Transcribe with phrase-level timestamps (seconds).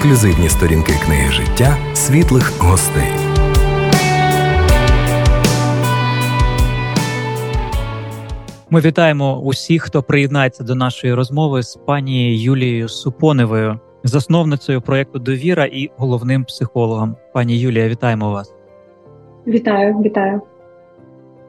[0.00, 3.04] ексклюзивні сторінки книги життя світлих гостей.
[8.70, 15.64] Ми вітаємо усіх, хто приєднається до нашої розмови з пані Юлією Супоневою, засновницею проєкту Довіра
[15.64, 17.16] і головним психологом.
[17.34, 18.54] Пані Юлія, вітаємо вас.
[19.46, 20.40] Вітаю, вітаю.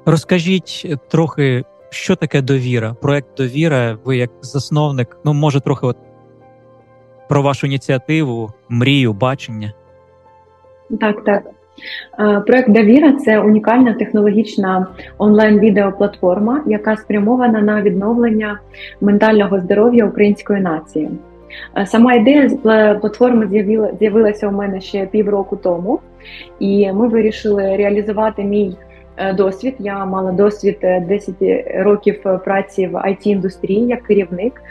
[0.05, 2.93] Розкажіть трохи, що таке довіра?
[2.93, 3.97] Проект Довіра.
[4.05, 5.97] Ви як засновник, ну може трохи от
[7.32, 9.74] про вашу ініціативу, мрію, бачення.
[11.00, 11.43] Так, так.
[12.46, 14.87] Проект Довіра це унікальна технологічна
[15.18, 18.59] онлайн-відеоплатформа, яка спрямована на відновлення
[19.01, 21.09] ментального здоров'я української нації.
[21.86, 22.50] Сама ідея
[23.01, 23.48] платформи
[24.00, 26.00] з'явилася у мене ще півроку тому,
[26.59, 28.90] і ми вирішили реалізувати мій Е,
[29.38, 29.75] досвід.
[29.80, 34.62] Я мала досвід 10 е, років праці в it індустрії як керівник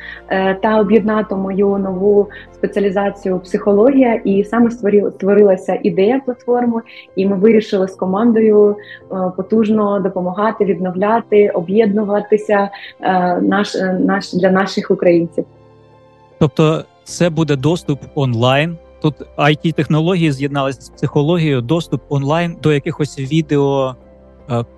[0.63, 6.83] та об'єднати мою нову спеціалізацію психологія, і саме створилася ідея платформи,
[7.17, 8.77] і ми вирішили з командою
[9.13, 12.71] е, потужно допомагати, відновляти, об'єднуватися
[13.43, 15.45] наш, наш для наших українців.
[16.39, 18.77] Тобто, це буде доступ онлайн.
[19.03, 23.95] Тут it технології з'єдналися з психологією, доступ онлайн до якихось відео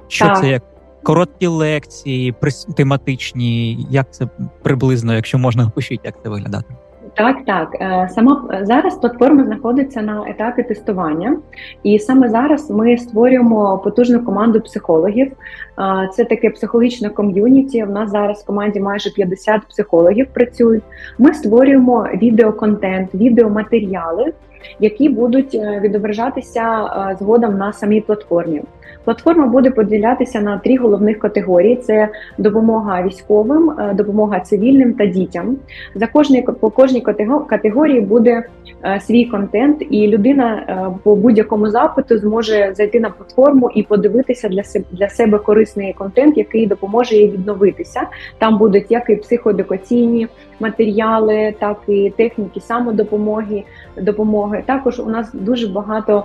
[0.09, 0.41] що так.
[0.41, 0.63] це як
[1.03, 2.35] короткі лекції,
[2.77, 3.87] тематичні?
[3.91, 4.29] Як це
[4.63, 6.75] приблизно, якщо можна опишіть, як це виглядати?
[7.15, 7.77] Так, так.
[7.81, 11.37] Е, сама зараз платформа знаходиться на етапі тестування,
[11.83, 15.33] і саме зараз ми створюємо потужну команду психологів.
[15.79, 17.85] Е, це таке психологічне ком'юніті.
[17.85, 20.83] У нас зараз в команді майже 50 психологів працюють.
[21.19, 24.33] Ми створюємо відеоконтент, відеоматеріали,
[24.81, 28.63] які будуть е, відображатися згодом на самій платформі.
[29.05, 35.57] Платформа буде поділятися на три головних категорії: це допомога військовим, е, допомога цивільним та дітям.
[35.95, 37.01] За кожний по кожній
[37.49, 38.43] категорії буде
[38.85, 44.49] е, свій контент, і людина е, по будь-якому запиту зможе зайти на платформу і подивитися
[44.49, 48.01] для себе для себе корисний контент, який допоможе їй відновитися.
[48.39, 50.29] Там будуть як і психоедукаційні
[50.63, 53.63] матеріали, так і техніки самодопомоги.
[53.97, 56.25] Допомоги також у нас дуже багато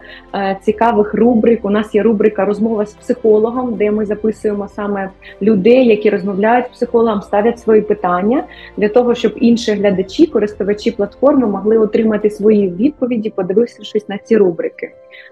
[0.62, 1.66] цікавих рубрик.
[1.66, 5.10] У нас є рубрика розмова з психологом, де ми записуємо саме
[5.42, 8.44] людей, які розмовляють з психологом, ставлять свої питання
[8.78, 14.92] для того, щоб інші глядачі, користувачі платформи могли отримати свої відповіді, подивившись на ці рубрики.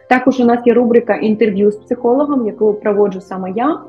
[0.09, 3.79] Також у нас є рубрика інтерв'ю з психологом, яку проводжу саме я.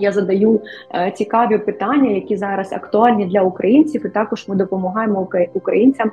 [0.00, 0.60] Я задаю
[0.94, 6.12] е, цікаві питання, які зараз актуальні для українців, і також ми допомагаємо українцям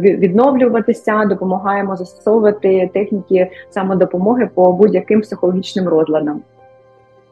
[0.00, 6.42] відновлюватися, допомагаємо застосовувати техніки самодопомоги по будь-яким психологічним розладам.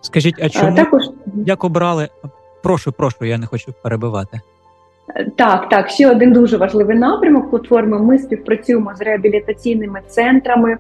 [0.00, 1.02] Скажіть, а е, чому також
[1.46, 2.08] як обрали?
[2.62, 4.40] Прошу, прошу, я не хочу перебивати.
[5.36, 7.98] Так, так, ще один дуже важливий напрямок платформи.
[7.98, 10.76] Ми співпрацюємо з реабілітаційними центрами,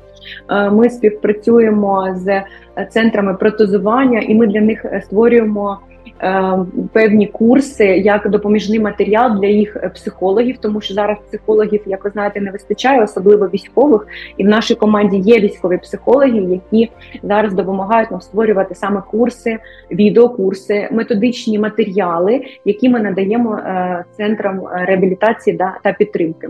[0.50, 2.42] е, ми співпрацюємо з
[2.90, 5.78] центрами протезування, і ми для них створюємо
[6.22, 6.58] Е,
[6.92, 12.40] певні курси як допоміжний матеріал для їх психологів, тому що зараз психологів, як ви знаєте,
[12.40, 14.06] не вистачає, особливо військових.
[14.36, 16.90] І в нашій команді є військові психологи, які
[17.22, 19.58] зараз допомагають нам створювати саме курси,
[19.90, 26.48] відеокурси, методичні матеріали, які ми надаємо е, центрам реабілітації та підтримки.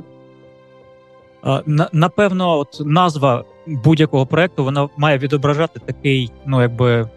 [1.93, 7.09] Напевно, от назва будь-якого проекту вона має відображати такий, ну якби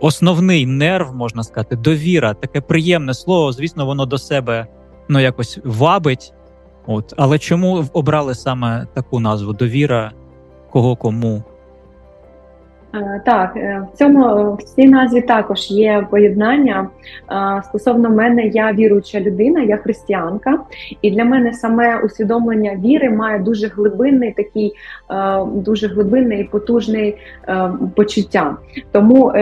[0.00, 3.52] основний нерв, можна сказати, довіра, таке приємне слово.
[3.52, 4.66] Звісно, воно до себе
[5.08, 6.32] ну якось вабить.
[6.86, 10.12] От, але чому обрали саме таку назву довіра?
[10.70, 11.42] Кого кому?
[12.96, 16.88] Е, так, е, в цьому в цій назві також є поєднання.
[17.30, 20.58] Е, стосовно мене, я віруюча людина, я християнка,
[21.02, 24.72] і для мене саме усвідомлення віри має дуже глибинний такий,
[25.54, 27.12] дуже глибинне і потужне
[27.94, 28.56] почуття.
[28.92, 29.32] Тому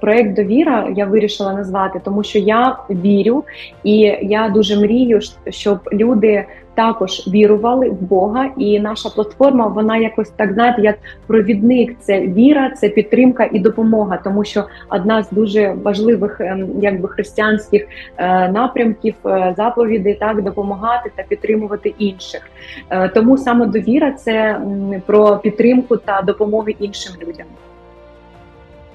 [0.00, 3.44] проект довіра я вирішила назвати, тому що я вірю
[3.84, 5.20] і я дуже мрію,
[5.50, 11.96] щоб люди також вірували в Бога, і наша платформа вона якось так знаєте, як провідник.
[12.00, 17.86] Це віра, це підтримка і допомога, тому що одна з дуже важливих, ем, якби християнських
[18.16, 22.50] е, напрямків е, заповідей так допомагати та підтримувати інших.
[22.90, 24.60] Е, тому саме довіра це
[25.06, 27.46] про підтримку та допомогу іншим людям.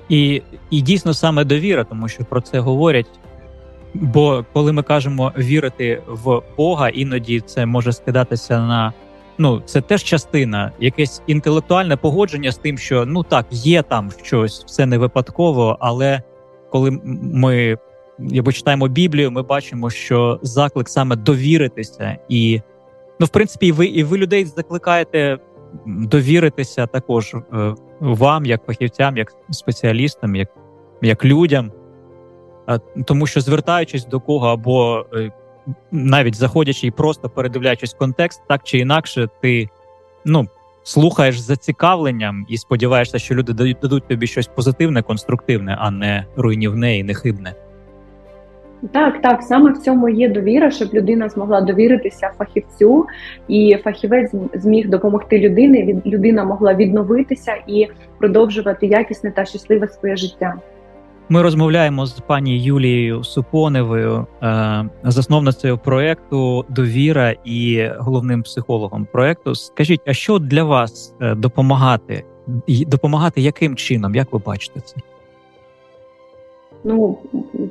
[0.09, 3.07] І і дійсно саме довіра, тому що про це говорять
[3.93, 8.93] Бо коли ми кажемо вірити в Бога, іноді це може скидатися на
[9.37, 14.63] ну це теж частина, якесь інтелектуальне погодження з тим, що ну так є там щось,
[14.65, 15.77] все не випадково.
[15.79, 16.21] Але
[16.71, 17.77] коли ми
[18.19, 22.61] якби читаємо Біблію, ми бачимо, що заклик саме довіритися і
[23.19, 25.37] Ну, в принципі, ви і ви людей закликаєте
[25.85, 30.49] довіритися також е, вам, як фахівцям, як спеціалістам, як
[31.01, 31.71] як людям,
[33.05, 35.31] тому що звертаючись до кого або е,
[35.91, 39.69] навіть заходячи і просто передивляючись контекст, так чи інакше, ти
[40.25, 40.47] ну,
[40.83, 46.97] слухаєш з зацікавленням і сподіваєшся, що люди дадуть тобі щось позитивне, конструктивне, а не руйнівне
[46.97, 47.53] і нехибне.
[48.91, 53.05] Так, так, саме в цьому є довіра, щоб людина змогла довіритися фахівцю,
[53.47, 56.01] і фахівець зміг допомогти людині.
[56.05, 57.87] людина могла відновитися і
[58.19, 60.53] продовжувати якісне та щасливе своє життя.
[61.29, 69.55] Ми розмовляємо з пані Юлією Супоневою, е, засновницею проекту Довіра і головним психологом проекту.
[69.55, 72.23] Скажіть, а що для вас е, допомагати?
[72.67, 74.15] Допомагати яким чином?
[74.15, 74.95] Як ви бачите це?
[76.83, 77.17] Ну,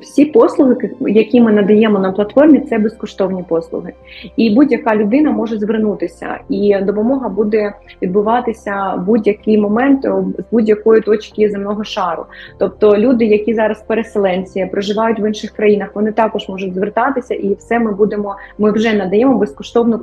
[0.03, 3.93] всі послуги, які ми надаємо на платформі, це безкоштовні послуги,
[4.37, 7.73] і будь-яка людина може звернутися, і допомога буде
[8.03, 10.03] відбуватися в будь-який момент
[10.39, 12.25] з будь-якої точки земного шару.
[12.59, 17.79] Тобто, люди, які зараз переселенці проживають в інших країнах, вони також можуть звертатися, і все
[17.79, 18.37] ми будемо.
[18.59, 19.99] Ми вже надаємо безкоштовну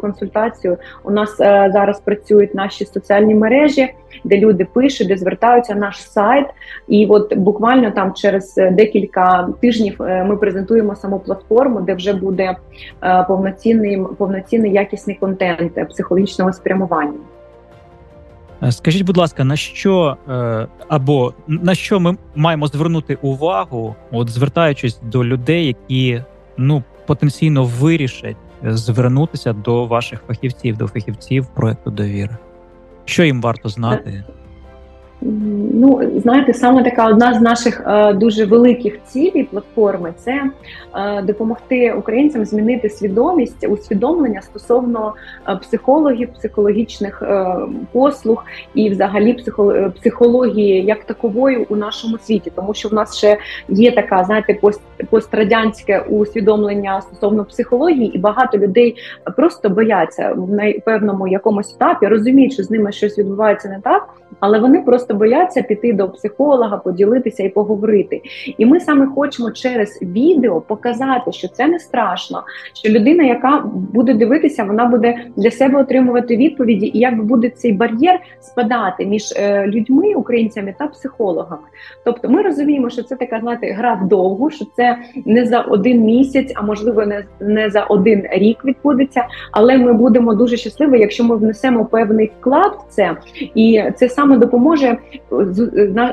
[0.00, 0.76] консультацію.
[1.04, 3.94] У нас е, зараз працюють наші соціальні мережі,
[4.24, 6.46] де люди пишуть, де звертаються наш сайт,
[6.88, 12.56] і от буквально там через декілька тижнів е, ми презентуємо саму платформу, де вже буде
[13.02, 17.18] е, повноцінний повноцінний якісний контент психологічного спрямування.
[18.62, 20.16] Е, скажіть, будь ласка, на що
[20.88, 26.22] або на що ми маємо звернути увагу, от звертаючись до людей, які
[26.56, 32.36] ну потенційно вирішать звернутися до ваших фахівців, до фахівців проекту довіри?
[33.04, 34.24] Що їм варто знати?
[35.20, 40.42] Ну, знаєте, саме така одна з наших е, дуже великих цілей платформи це
[40.94, 45.14] е, допомогти українцям змінити свідомість, усвідомлення стосовно
[45.48, 47.56] е, психологів, психологічних е,
[47.92, 48.44] послуг
[48.74, 53.38] і, взагалі, психо, психології як такової у нашому світі, тому що в нас ще
[53.68, 54.80] є така, знаєте, пост,
[55.10, 58.96] пострадянське усвідомлення стосовно психології, і багато людей
[59.36, 64.08] просто бояться в певному якомусь етапі, розуміють, що з ними щось відбувається не так,
[64.40, 68.22] але вони просто бояться піти до психолога, поділитися і поговорити.
[68.58, 72.42] І ми саме хочемо через відео показати, що це не страшно.
[72.74, 77.72] Що людина, яка буде дивитися, вона буде для себе отримувати відповіді, і як буде цей
[77.72, 81.62] бар'єр спадати між е, людьми, українцями та психологами.
[82.04, 86.52] Тобто, ми розуміємо, що це така знаєте, гра вдовгу, що це не за один місяць,
[86.54, 89.26] а можливо, не, не за один рік відбудеться.
[89.52, 93.16] Але ми будемо дуже щасливі, якщо ми внесемо певний вклад в це,
[93.54, 94.98] і це саме допоможе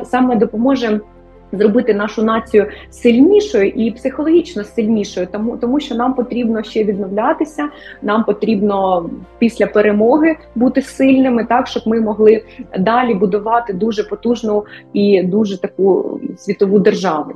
[0.03, 0.99] саме допоможе.
[1.53, 7.69] Зробити нашу націю сильнішою і психологічно сильнішою, тому тому що нам потрібно ще відновлятися.
[8.01, 9.09] Нам потрібно
[9.39, 12.43] після перемоги бути сильними, так щоб ми могли
[12.79, 17.31] далі будувати дуже потужну і дуже таку світову державу.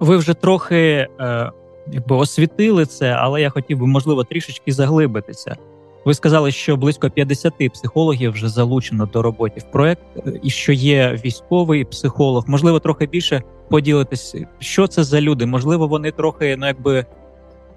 [0.00, 1.50] Ви вже трохи е,
[1.92, 5.56] якби освітили це, але я хотів би можливо трішечки заглибитися.
[6.04, 10.02] Ви сказали, що близько 50 психологів вже залучено до роботи в проект,
[10.42, 12.44] і що є військовий психолог.
[12.46, 15.46] Можливо, трохи більше поділитись, що це за люди?
[15.46, 17.06] Можливо, вони трохи ну якби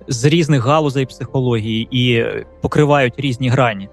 [0.07, 2.25] з різних галузей психології і
[2.61, 3.89] покривають різні грані.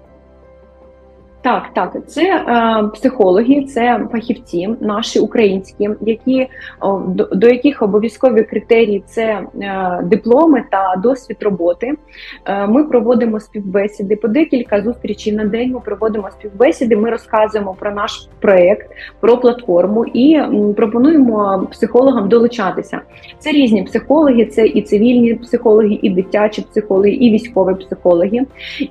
[1.45, 6.47] Так, так, це е, психологи, це фахівці, наші українські, які
[7.07, 9.23] до, до яких обов'язкові критерії це
[9.61, 11.93] е, дипломи та досвід роботи.
[12.45, 15.71] Е, ми проводимо співбесіди по декілька зустрічей на день.
[15.71, 16.95] Ми проводимо співбесіди.
[16.95, 20.41] Ми розказуємо про наш проект, про платформу і
[20.77, 23.01] пропонуємо психологам долучатися.
[23.39, 28.41] Це різні психологи, це і цивільні психологи, і дитячі психологи, і військові психологи.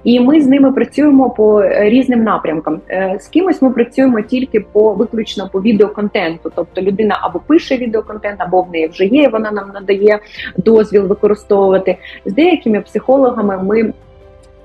[0.05, 2.81] І ми з ними працюємо по різним напрямкам напрямкам.
[2.91, 8.41] Е, з кимось ми працюємо тільки по виключно по відеоконтенту, тобто людина або пише відеоконтент,
[8.41, 9.29] або в неї вже є.
[9.29, 10.19] Вона нам надає
[10.57, 13.63] дозвіл використовувати з деякими психологами.
[13.63, 13.93] Ми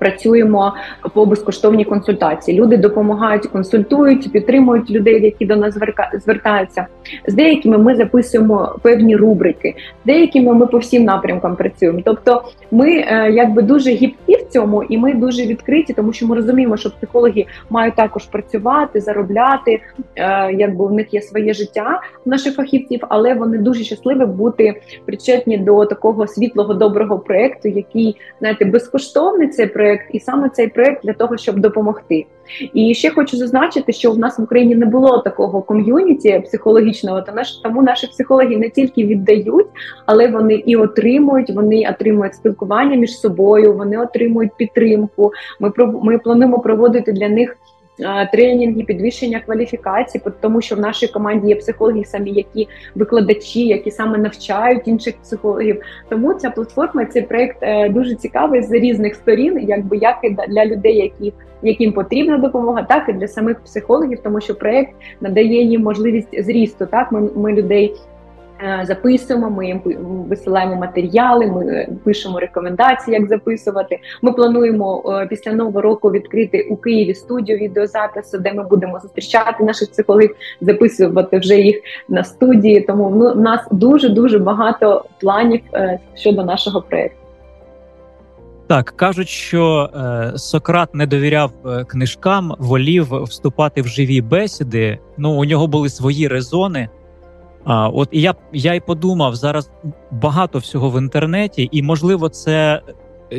[0.00, 0.74] працюємо
[1.14, 2.60] по безкоштовній консультації.
[2.60, 5.74] Люди допомагають, консультують, підтримують людей, які до нас
[6.24, 6.86] звертаються.
[7.26, 12.00] З деякими ми записуємо певні рубрики, з деякими ми по всім напрямкам працюємо.
[12.04, 16.36] Тобто, ми е, якби дуже гібкі в цьому, і ми дуже відкриті, тому що ми
[16.36, 19.80] розуміємо, що психологи мають також працювати, заробляти.
[20.16, 25.58] Е, якби в них є своє життя наших фахівців, але вони дуже щасливі бути причетні
[25.58, 31.04] до такого світлого доброго проекту, який знаєте, безкоштовний цей проект проект, і саме цей проект
[31.04, 32.26] для того, щоб допомогти.
[32.74, 37.24] І ще хочу зазначити, що в нас в Україні не було такого ком'юніті психологічного,
[37.62, 39.66] тому наші психологи не тільки віддають,
[40.06, 41.50] але вони і отримують.
[41.50, 45.32] Вони отримують спілкування між собою, вони отримують підтримку.
[45.60, 47.56] Ми ми плануємо проводити для них.
[48.32, 54.18] Тренінги, підвищення кваліфікації, тому що в нашій команді є психологи, самі які викладачі, які саме
[54.18, 55.82] навчають інших психологів.
[56.08, 60.66] Тому ця платформа, цей проект е, дуже цікавий з різних сторін, якби як і для
[60.66, 65.82] людей, які яким потрібна допомога, так і для самих психологів, тому що проект надає їм
[65.82, 66.86] можливість зрісту.
[66.86, 67.94] Так, ми, ми людей
[68.82, 69.80] записуємо, ми їм
[70.28, 73.98] висилаємо матеріали, ми пишемо рекомендації, як записувати.
[74.22, 79.64] Ми плануємо е, після нового року відкрити у Києві студію відеозапису, де ми будемо зустрічати
[79.64, 82.80] наших психологів, записувати вже їх на студії.
[82.80, 87.16] Тому ну, в нас дуже дуже багато планів е, щодо нашого проєкту.
[88.66, 91.52] Так кажуть, що е, Сократ не довіряв
[91.86, 94.98] книжкам, волів вступати в живі бесіди.
[95.18, 96.88] Ну у нього були свої резони.
[97.64, 99.70] А, От і я я й подумав зараз
[100.10, 102.82] багато всього в інтернеті, і можливо, це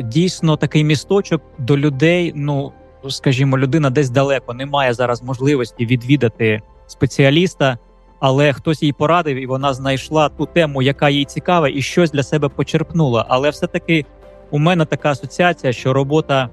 [0.04, 2.32] дійсно такий місточок до людей.
[2.36, 2.72] Ну
[3.08, 7.78] скажімо, людина десь далеко не має зараз можливості відвідати спеціаліста,
[8.20, 12.22] але хтось їй порадив, і вона знайшла ту тему, яка їй цікава, і щось для
[12.22, 13.26] себе почерпнула.
[13.28, 14.04] Але все таки
[14.50, 16.48] у мене така асоціація, що робота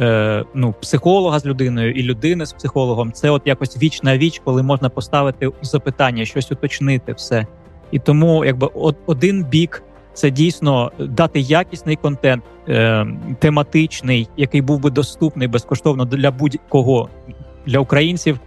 [0.00, 4.40] е, ну, психолога з людиною і людини з психологом це от якось віч на віч,
[4.44, 7.46] коли можна поставити запитання, щось уточнити, все.
[7.90, 9.82] І тому, якби от один бік
[10.14, 13.06] це дійсно дати якісний контент, е,
[13.38, 17.08] тематичний, який був би доступний безкоштовно для будь-кого
[17.66, 18.38] для українців.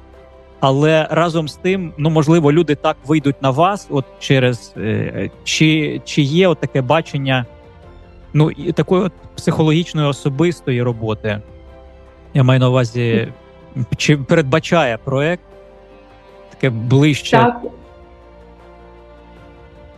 [0.60, 6.02] Але разом з тим, ну можливо, люди так вийдуть на вас, от через е, чи
[6.06, 7.46] чи є от таке бачення
[8.34, 11.42] ну і такої от психологічної особистої роботи.
[12.34, 13.28] Я маю на увазі,
[13.98, 15.44] чи передбачає проект
[16.50, 17.38] таке ближче.
[17.38, 17.62] Так.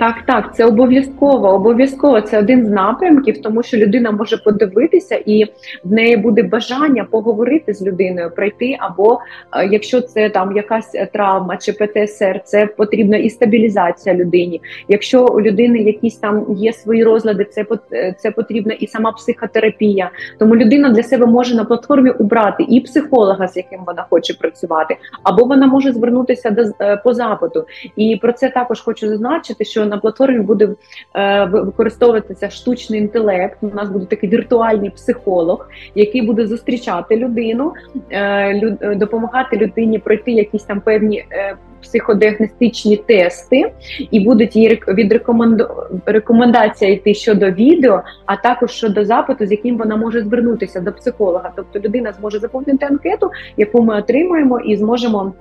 [0.01, 1.50] Так, так, це обов'язково.
[1.50, 5.46] Обов'язково це один з напрямків, тому що людина може подивитися, і
[5.84, 8.77] в неї буде бажання поговорити з людиною, пройти.
[8.79, 9.20] Або
[9.55, 14.62] е, якщо це там якась травма чи ПТСР, це потрібна і стабілізація людині.
[14.88, 20.12] Якщо у людини якісь там є свої розлади, це е, це потрібна і сама психотерапія.
[20.39, 24.98] Тому людина для себе може на платформі убрати і психолога, з яким вона хоче працювати,
[25.24, 27.65] або вона може звернутися до е, по запиту.
[27.96, 30.69] І про це також хочу зазначити, що на платформі буде
[31.15, 33.57] е, використовуватися штучний інтелект.
[33.62, 37.74] У нас буде такий віртуальний психолог, який буде зустрічати людину,
[38.10, 41.25] е, люд, е, допомагати людині пройти якісь там певні.
[41.31, 43.71] Е, Психодіагностичні тести,
[44.12, 45.67] і будуть її від рекоменду...
[46.05, 51.51] рекомендація йти щодо відео, а також щодо запиту, з яким вона може звернутися до психолога.
[51.55, 55.33] Тобто людина зможе заповнити анкету, яку ми отримуємо, і зможемо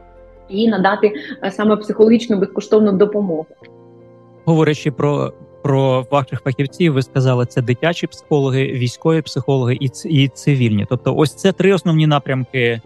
[0.50, 1.12] їй надати
[1.44, 3.46] е, саме психологічну безкоштовну допомогу
[4.44, 5.32] говорячи про
[5.62, 10.86] про ваших фахівців, ви сказали, це дитячі психологи, військові психологи і і цивільні.
[10.88, 12.80] Тобто, ось це три основні напрямки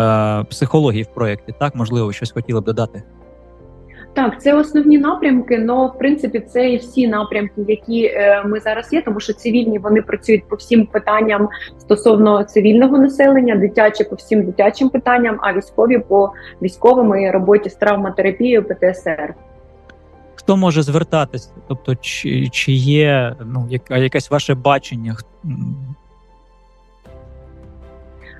[0.00, 1.54] е, психології в проєкті.
[1.60, 3.02] Так, можливо, щось хотіли б додати.
[4.14, 8.92] Так, це основні напрямки, але в принципі це і всі напрямки, які е, ми зараз
[8.92, 14.44] є, тому що цивільні вони працюють по всім питанням стосовно цивільного населення, дитячі по всім
[14.44, 16.32] дитячим питанням, а військові по
[16.62, 19.34] військовим роботі з травматерапією ПТСР
[20.52, 21.50] хто може звертатися?
[21.68, 25.16] Тобто, чи чи є ну, яка, якесь ваше бачення?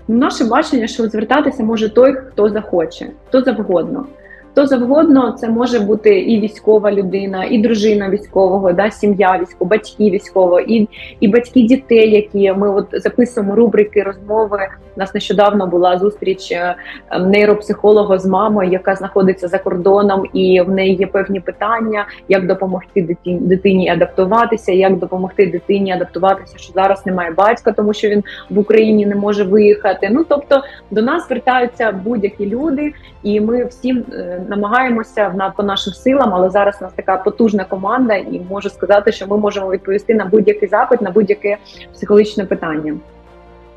[0.09, 4.07] Наше бачення, що звертатися може той, хто захоче, хто завгодно.
[4.53, 10.11] Хто завгодно, це може бути і військова людина, і дружина військового, да, сім'я військова, батьки
[10.11, 10.89] військового, і
[11.21, 14.59] і батьки дітей, які ми от записуємо рубрики розмови.
[14.97, 16.77] У нас нещодавно була зустріч е,
[17.21, 23.03] нейропсихолога з мамою, яка знаходиться за кордоном, і в неї є певні питання, як допомогти
[23.03, 28.59] дитині, дитині адаптуватися, як допомогти дитині адаптуватися, що зараз немає батька, тому що він в
[28.59, 30.09] Україні не може виїхати.
[30.13, 32.93] Ну тобто до нас звертаються будь-які люди,
[33.23, 37.65] і ми всім е, намагаємося на по нашим силам, але зараз у нас така потужна
[37.65, 41.57] команда, і можу сказати, що ми можемо відповісти на будь-який запит, на будь-яке
[41.93, 42.95] психологічне питання.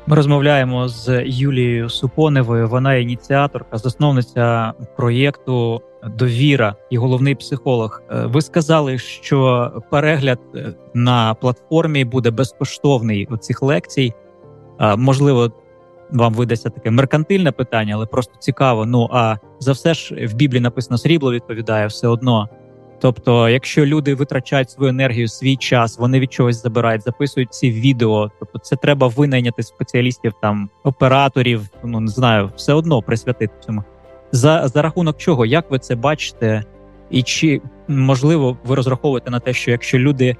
[0.06, 2.68] Ми розмовляємо з Юлією Супоневою.
[2.68, 5.82] Вона ініціаторка, засновниця проєкту
[6.18, 8.02] Довіра і головний психолог.
[8.10, 14.14] Е, ви сказали, що перегляд е, на платформі буде безкоштовний у цих лекцій.
[14.96, 15.52] Можливо,
[16.10, 18.86] вам видасться таке меркантильне питання, але просто цікаво.
[18.86, 22.48] Ну а за все ж в Біблії написано срібло відповідає все одно.
[23.00, 28.30] Тобто, якщо люди витрачають свою енергію, свій час, вони від чогось забирають, записують ці відео.
[28.38, 33.84] Тобто, це треба винайняти спеціалістів, там операторів, ну не знаю, все одно присвятити цьому.
[34.32, 36.64] За за рахунок чого, як ви це бачите,
[37.10, 40.36] і чи можливо ви розраховуєте на те, що якщо люди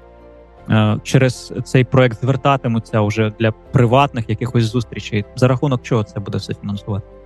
[1.03, 6.53] через цей проект звертатимуться вже для приватних якихось зустрічей, за рахунок чого це буде все
[6.53, 7.16] фінансувати?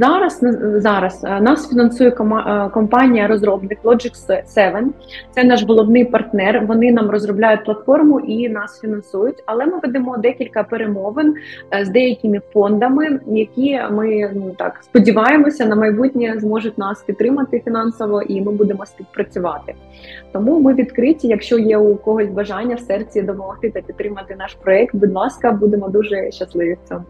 [0.00, 0.40] Зараз
[0.76, 4.94] зараз е, нас фінансує е, компанія розробник Logic 7.
[5.30, 6.66] Це наш головний партнер.
[6.66, 9.42] Вони нам розробляють платформу і нас фінансують.
[9.46, 11.34] Але ми ведемо декілька перемовин
[11.74, 18.22] е, з деякими фондами, які ми ну так сподіваємося на майбутнє зможуть нас підтримати фінансово,
[18.22, 19.74] і ми будемо співпрацювати.
[20.32, 21.18] Тому ми відкриті.
[21.22, 25.88] Якщо є у когось бажання в серці допомогти та підтримати наш проект, будь ласка, будемо
[25.88, 27.04] дуже щасливі в цьому.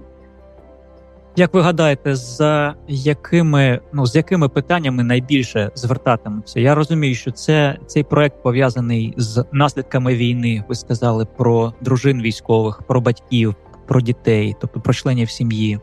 [1.36, 6.60] Як ви гадаєте, за якими ну з якими питаннями найбільше звертатимуться?
[6.60, 10.64] Я розумію, що це цей проект пов'язаний з наслідками війни.
[10.68, 13.54] Ви сказали про дружин військових, про батьків,
[13.86, 15.80] про дітей, тобто про членів сім'ї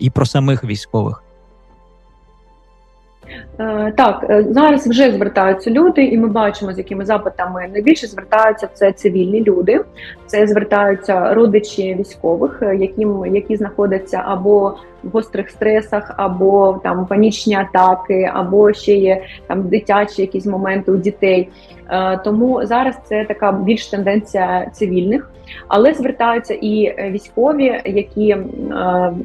[0.00, 1.23] і про самих військових.
[3.60, 8.68] Е, так, е, зараз вже звертаються люди, і ми бачимо, з якими запитами найбільше звертаються
[8.74, 9.80] це цивільні люди,
[10.26, 14.74] це звертаються родичі військових, е, яким які знаходяться або
[15.12, 21.48] гострих стресах, або там панічні атаки, або ще є там дитячі якісь моменти у дітей.
[22.24, 25.30] Тому зараз це така більш тенденція цивільних.
[25.68, 28.46] Але звертаються і е, військові, які е,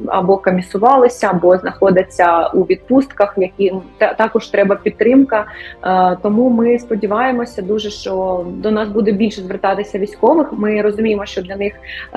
[0.06, 5.44] або комісувалися, або знаходяться у відпустках, яким також треба підтримка.
[5.84, 10.52] Е, тому ми сподіваємося дуже, що до нас буде більше звертатися військових.
[10.52, 11.72] Ми розуміємо, що для них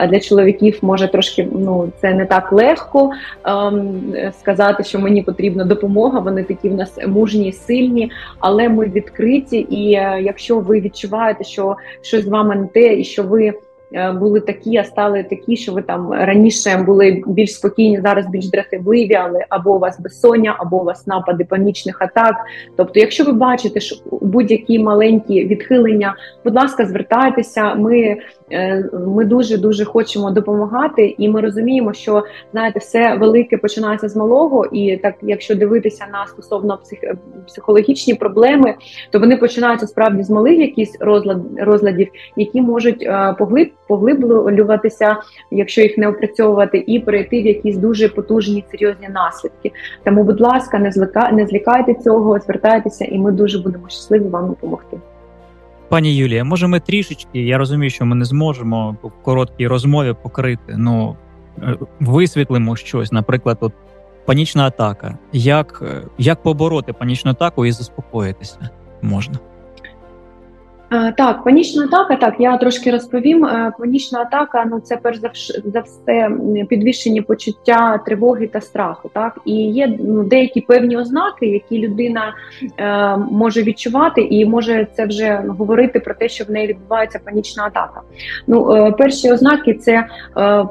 [0.10, 3.12] для чоловіків може трошки ну це не так легко
[4.40, 6.20] сказати, що мені потрібна допомога.
[6.20, 9.68] Вони такі в нас мужні, сильні, але ми відкриті.
[9.70, 9.90] І
[10.24, 13.54] якщо ви відчуваєте, що щось з вами не те, і що ви.
[13.96, 18.50] Е, були такі, а стали такі, що ви там раніше були більш спокійні, зараз більш
[18.50, 22.36] дратівливі, але або у вас безсоння, або у вас напади панічних атак.
[22.78, 27.76] Тобто, якщо ви бачите, що будь-які маленькі відхилення, будь ласка, звертайтеся.
[27.76, 28.18] Ми
[28.54, 34.16] Е, ми дуже дуже хочемо допомагати, і ми розуміємо, що знаєте, все велике починається з
[34.16, 37.00] малого, і так, якщо дивитися на стосовно псих,
[37.48, 38.76] психологічні проблеми,
[39.12, 45.18] то вони починаються справді з малих якісь розлад, розладів, які можуть е, поглиб, поглиблюватися,
[45.52, 49.72] якщо їх не опрацьовувати, і перейти в якісь дуже потужні серйозні наслідки.
[50.04, 54.48] Тому, будь ласка, не злика, не злікайте цього, звертайтеся, і ми дуже будемо щасливі вам
[54.50, 54.98] допомогти.
[55.90, 60.76] Пані Юлія, може, ми трішечки, я розумію, що ми не зможемо в короткій розмові покрити.
[60.78, 61.16] Ну
[61.62, 63.74] е, висвітлимо щось, наприклад, от
[64.26, 65.18] панічна атака.
[65.34, 68.70] Як, е, Як побороти панічну атаку і заспокоїтися
[69.02, 69.40] можна?
[70.94, 72.16] Е, так, панічна атака.
[72.16, 73.46] Так, я трошки розповім.
[73.46, 75.20] Е, панічна атака ну це перш
[75.66, 76.32] за все
[76.70, 79.10] підвищені почуття тривоги та страху.
[79.14, 82.34] Так і є ну, деякі певні ознаки, які людина
[82.80, 87.64] е, може відчувати, і може це вже говорити про те, що в неї відбувається панічна
[87.64, 88.02] атака.
[88.48, 90.06] Ну, е, перші ознаки це е,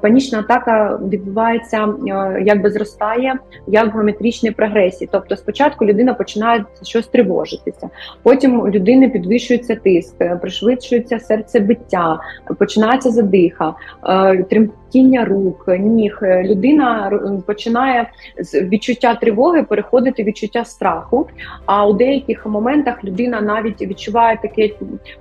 [0.02, 3.34] панічна атака відбувається, е, якби зростає
[3.66, 5.08] як геометричній прогресії.
[5.12, 7.90] Тобто, спочатку людина починає щось тривожитися,
[8.22, 12.20] потім у людини підвищується тиск тиск, пришвидшується серцебиття,
[12.58, 13.74] починається задиха,
[14.06, 16.18] е, тремтіння рук, ніг.
[16.22, 17.12] Людина
[17.46, 21.28] починає з відчуття тривоги переходити відчуття страху.
[21.66, 24.70] А у деяких моментах людина навіть відчуває таке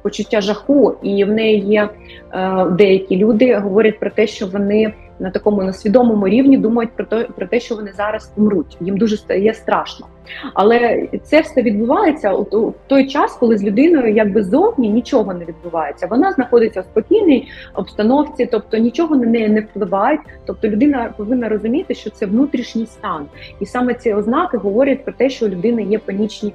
[0.01, 1.89] почуття жаху, і в неї є
[2.33, 7.27] е, деякі люди говорять про те, що вони на такому несвідомому рівні думають про те,
[7.35, 8.77] про те, що вони зараз помруть.
[8.81, 10.07] Їм дуже стає страшно.
[10.53, 16.07] Але це все відбувається у той час, коли з людиною якби зовні нічого не відбувається.
[16.07, 20.19] Вона знаходиться в спокійній обстановці, тобто нічого на неї не впливає.
[20.45, 23.25] Тобто людина повинна розуміти, що це внутрішній стан,
[23.59, 26.53] і саме ці ознаки говорять про те, що у людини є панічні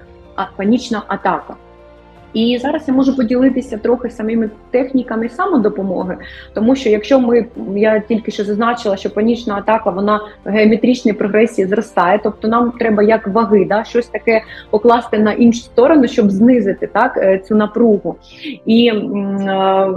[0.57, 1.57] панічна атака.
[2.37, 6.17] І зараз я можу поділитися трохи самими техніками самодопомоги,
[6.55, 7.47] тому що якщо ми
[7.77, 13.03] я тільки що зазначила, що панічна атака вона в геометричній прогресії зростає, тобто нам треба
[13.03, 18.17] як ваги, да, щось таке покласти на іншу сторону, щоб знизити так е, цю напругу.
[18.67, 19.89] І е,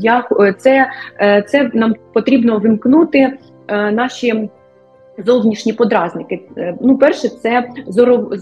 [0.00, 0.24] я
[0.58, 0.86] це,
[1.20, 3.32] е, це нам потрібно вимкнути
[3.92, 4.48] наші
[5.18, 6.40] Зовнішні подразники.
[6.56, 8.32] Е, ну, перше, це зоров,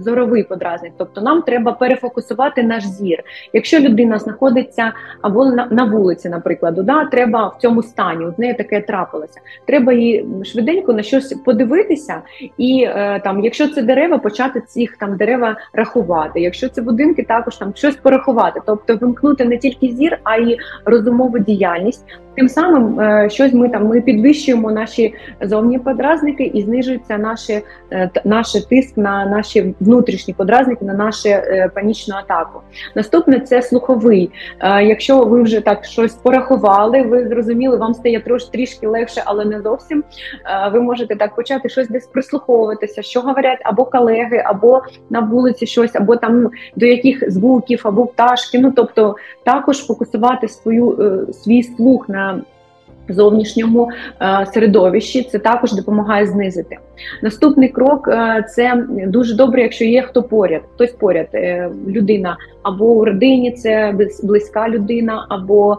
[0.00, 0.92] зоровий подразник.
[0.96, 3.22] Тобто нам треба перефокусувати наш зір.
[3.52, 8.80] Якщо людина знаходиться або на, вулиці, наприклад, да, треба в цьому стані, от неї таке
[8.80, 9.40] трапилося.
[9.66, 12.22] Треба їй швиденько на щось подивитися,
[12.58, 16.40] і е, там, якщо це дерева, почати цих там дерева рахувати.
[16.40, 21.38] Якщо це будинки, також там щось порахувати, тобто вимкнути не тільки зір, а й розумову
[21.38, 22.04] діяльність.
[22.36, 26.07] Тим самим е, щось ми там ми підвищуємо наші зовні подразники
[26.54, 32.60] і знижується наші, е, наш тиск на наші внутрішні подразники, на нашу е, панічну атаку.
[32.94, 34.30] Наступне це слуховий.
[34.62, 39.60] Якщо ви вже так щось порахували, ви зрозуміли, вам стає трош трішки легше, але не
[39.60, 40.04] зовсім.
[40.72, 45.96] Ви можете так почати щось десь прислуховуватися, що говорять або колеги, або на вулиці щось,
[45.96, 48.58] або там до яких звуків, або пташки.
[48.58, 52.40] Ну тобто також фокусувати свою свій слух на
[53.14, 53.90] зовнішньому
[54.20, 56.76] е, середовищі, це також допомагає знизити.
[57.22, 62.84] Наступний крок е, це дуже добре, якщо є хто поряд, хтось поряд, е, людина або
[62.84, 65.78] у родині, це близька людина, або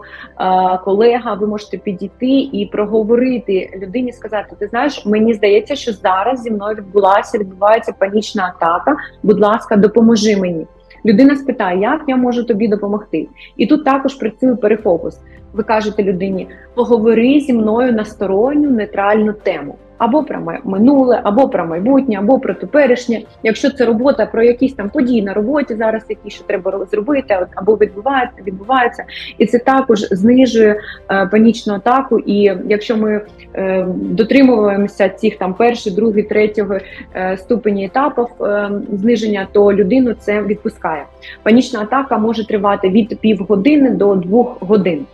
[0.84, 1.34] колега.
[1.34, 6.76] Ви можете підійти і проговорити людині, сказати: Ти знаєш, мені здається, що зараз зі мною
[6.76, 8.96] відбулася відбувається панічна атака.
[9.22, 10.66] Будь ласка, допоможи мені.
[11.04, 15.20] Людина спитає, як я можу тобі допомогти, і тут також працює перефокус.
[15.52, 21.66] Ви кажете людині, поговори зі мною на сторонню нейтральну тему або про минуле, або про
[21.66, 23.22] майбутнє, або про теперішнє.
[23.42, 27.76] Якщо це робота про якісь там події на роботі, зараз які що треба зробити, або
[27.76, 29.04] відбувається, відбувається,
[29.38, 32.18] і це також знижує е, панічну атаку.
[32.18, 33.20] І якщо ми
[33.54, 36.78] е, дотримуємося цих там перший, другий, третього
[37.14, 41.04] е, ступені етапів е, зниження, то людину це відпускає.
[41.42, 45.06] Панічна атака може тривати від півгодини до двох годин.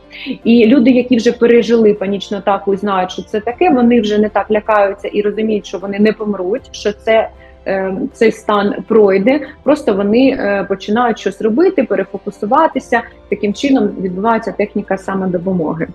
[0.45, 4.29] І люди, які вже пережили панічну атаку і знають, що це таке, вони вже не
[4.29, 7.31] так лякаються і розуміють, що вони не помруть, що це.
[7.69, 13.03] Е, цей стан пройде, просто вони е, починають щось робити, перефокусуватися.
[13.29, 15.89] Таким чином відбувається техніка самодопомоги.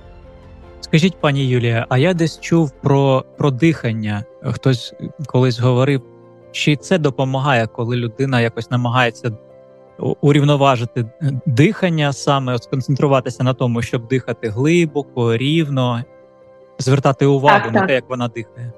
[0.81, 4.23] Скажіть, пані Юлія, а я десь чув про про дихання.
[4.43, 4.93] Хтось
[5.25, 6.01] колись говорив,
[6.51, 9.31] чи це допомагає, коли людина якось намагається
[10.21, 11.05] урівноважити
[11.45, 16.03] дихання, саме сконцентруватися на тому, щоб дихати глибоко, рівно,
[16.79, 17.87] звертати увагу так, на так.
[17.87, 18.71] те, як вона дихає.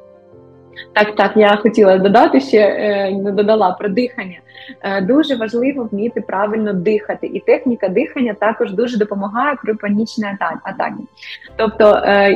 [0.93, 4.39] Так, так, я хотіла додати ще е, не додала про дихання.
[4.81, 10.25] Е, дуже важливо вміти правильно дихати, і техніка дихання також дуже допомагає при панічній
[10.63, 11.03] атаці.
[11.55, 12.31] Тобто е,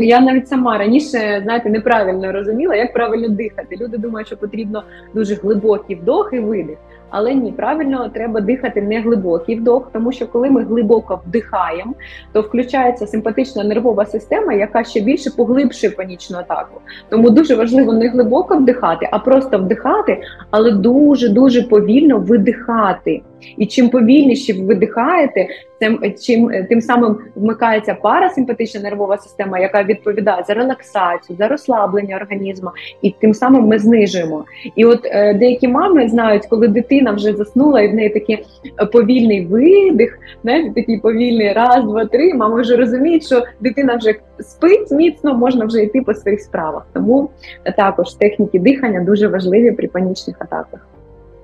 [0.00, 3.76] я навіть сама раніше знаєте, неправильно розуміла, як правильно дихати.
[3.80, 4.82] Люди думають, що потрібно
[5.14, 6.78] дуже глибокий вдох і видих.
[7.10, 11.94] Але ні, правильно треба дихати не глибокий вдох, тому що коли ми глибоко вдихаємо,
[12.32, 16.80] то включається симпатична нервова система, яка ще більше поглибшує панічну атаку.
[17.08, 23.22] Тому дуже важливо не глибоко вдихати, а просто вдихати, але дуже дуже повільно видихати.
[23.56, 25.46] І чим повільніше ви видихаєте,
[25.80, 32.70] тим чим тим самим вмикається парасимпатична нервова система, яка відповідає за релаксацію, за розслаблення організму,
[33.02, 34.44] і тим самим ми знижуємо.
[34.76, 38.44] І от е, деякі мами знають, коли дитина вже заснула, і в неї такий
[38.80, 42.34] е, повільний видих, знаєте, такий повільний раз, два, три.
[42.34, 46.86] Мама вже розуміє, що дитина вже спить міцно, можна вже йти по своїх справах.
[46.94, 47.30] Тому
[47.76, 50.88] також техніки дихання дуже важливі при панічних атаках.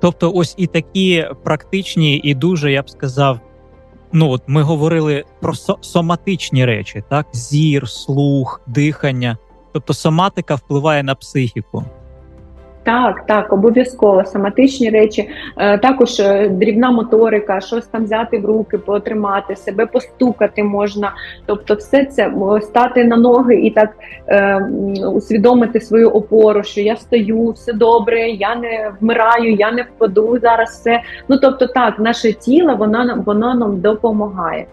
[0.01, 3.41] Тобто, ось і такі практичні, і дуже я б сказав.
[4.13, 9.37] Ну от ми говорили про соматичні речі, так: зір, слух, дихання.
[9.73, 11.85] Тобто соматика впливає на психіку.
[12.85, 18.79] Так, так, обов'язково соматичні речі, е, також е, дрібна моторика, щось там взяти в руки,
[18.79, 21.13] потримати, себе постукати можна.
[21.47, 23.91] Тобто, все це стати на ноги і так
[24.29, 24.57] е,
[25.15, 30.71] усвідомити свою опору, що я стою, все добре, я не вмираю, я не впаду зараз.
[30.71, 31.03] все.
[31.29, 34.67] Ну тобто, так, наше тіло воно, воно нам допомагає.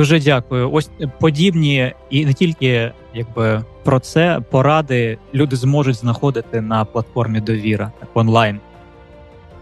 [0.00, 0.70] Дуже дякую.
[0.72, 7.90] Ось подібні і не тільки якби про це поради люди зможуть знаходити на платформі довіра
[8.14, 8.60] онлайн.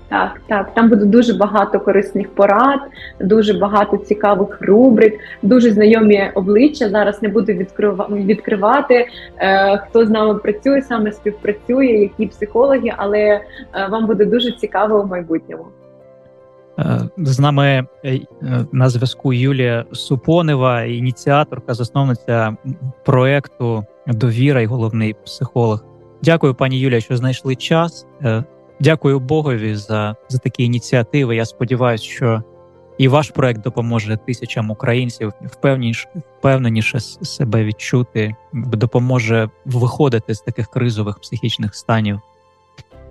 [0.08, 2.80] Так, так, там буде дуже багато корисних порад,
[3.20, 6.88] дуже багато цікавих рубрик, дуже знайомі обличчя.
[6.88, 7.52] Зараз не буду
[8.10, 9.06] відкривати,
[9.38, 13.42] е, хто з нами працює, саме співпрацює, які психологи, але е,
[13.90, 15.64] вам буде дуже цікаво в майбутньому.
[16.78, 18.20] Е, з нами е,
[18.72, 22.56] на зв'язку Юлія Супонева, ініціаторка, засновниця
[23.04, 25.84] проекту Довіра і головний психолог.
[26.22, 28.06] Дякую, пані Юлія, що знайшли час.
[28.22, 28.44] Е,
[28.80, 31.36] дякую Богові за за такі ініціативи.
[31.36, 32.42] Я сподіваюся, що
[32.98, 35.32] і ваш проект допоможе тисячам українців
[36.38, 42.20] впевненіше себе відчути, допоможе виходити з таких кризових психічних станів.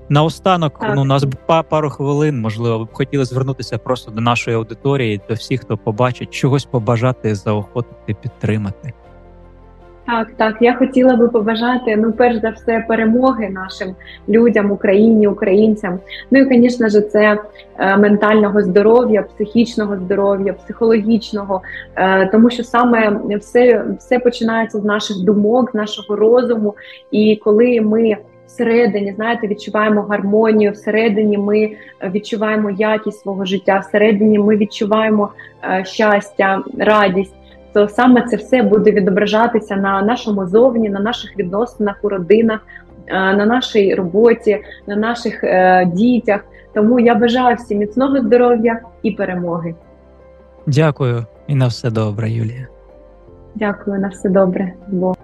[0.10, 1.26] Наостанок, ну, у нас
[1.70, 6.34] пару хвилин, можливо, ви б хотіли звернутися просто до нашої аудиторії, до всіх, хто побачить,
[6.34, 8.93] чогось побажати, заохотити, підтримати.
[10.08, 13.96] Так, так, я хотіла би побажати ну, перш за все, перемоги нашим
[14.30, 16.00] людям, Україні, українцям.
[16.32, 17.39] Ну і, звісно ж, це
[17.78, 21.62] е, ментального здоров'я, психічного здоров'я, психологічного,
[21.96, 26.76] е, тому що саме все, все починається з наших думок, з нашого розуму.
[27.12, 31.71] І коли ми всередині, знаєте, відчуваємо гармонію, всередині ми
[32.03, 35.29] відчуваємо якість свого життя, всередині ми відчуваємо
[35.63, 37.33] е, щастя, радість
[37.77, 42.60] то саме це все буде відображатися на нашому зовні, на наших відносинах у родинах,
[43.07, 46.41] е, на нашій роботі, на наших е, дітях.
[46.73, 49.75] Тому я бажаю всім міцного здоров'я і перемоги.
[50.67, 52.67] Дякую і на все добре, Юлія.
[53.55, 54.73] Дякую, на все добре.
[54.88, 55.15] Бо.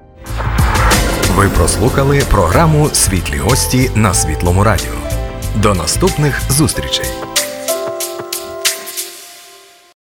[1.36, 4.94] Ви прослухали програму Світлі гості на Світлому Радіо.
[5.56, 7.06] До наступних зустрічей.